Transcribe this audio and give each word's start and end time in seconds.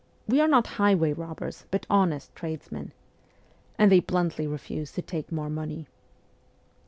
We 0.27 0.41
are 0.41 0.47
not 0.47 0.65
highway 0.81 1.13
robbers, 1.13 1.65
but 1.69 1.85
honest 1.87 2.35
tradesmen.' 2.35 2.91
And 3.77 3.91
they 3.91 3.99
bluntly 3.99 4.47
refused 4.47 4.95
to 4.95 5.03
take 5.03 5.31
more 5.31 5.47
money. 5.47 5.85